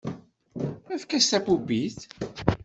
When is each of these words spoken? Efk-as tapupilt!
Efk-as 0.93 1.25
tapupilt! 1.31 1.99